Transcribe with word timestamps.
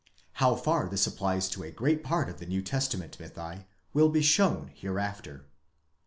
(How 0.41 0.55
far 0.55 0.89
this 0.89 1.05
applies 1.05 1.47
to 1.49 1.61
a 1.61 1.69
great 1.69 2.03
part 2.03 2.27
of 2.27 2.39
the 2.39 2.47
New 2.47 2.63
Testa 2.63 2.97
ment 2.97 3.19
mythi, 3.19 3.65
will 3.93 4.09
be 4.09 4.23
shown 4.23 4.71
hereafter.) 4.73 5.45